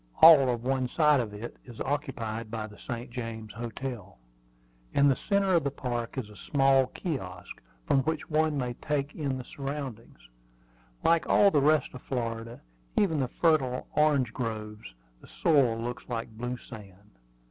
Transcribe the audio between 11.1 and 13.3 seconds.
all the rest of Florida, even the